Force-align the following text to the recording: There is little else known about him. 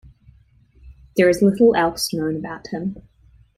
There 1.15 1.29
is 1.29 1.43
little 1.43 1.75
else 1.75 2.11
known 2.11 2.35
about 2.35 2.65
him. 2.69 3.03